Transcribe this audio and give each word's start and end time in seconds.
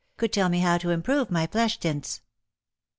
—could 0.17 0.33
tell 0.33 0.49
me 0.49 0.61
how 0.61 0.79
to 0.79 0.89
improve 0.89 1.29
my 1.29 1.45
flesh 1.45 1.77
tints." 1.79 2.23